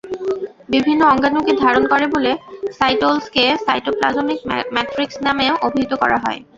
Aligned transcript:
বিভিন্ন 0.69 1.01
অঙ্গাণুকে 1.05 1.53
ধারণ 1.63 1.83
করে 1.87 2.05
বলে 2.15 2.31
সাইটোসলকে 2.77 3.43
সাইটোপ্লাজমিক 3.65 4.39
ম্যাট্রিক্স 4.75 5.15
নামেও 5.25 5.53
অভিহিত 5.67 5.91
করা 6.01 6.17
হয়। 6.23 6.39